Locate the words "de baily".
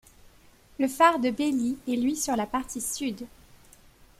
1.19-1.77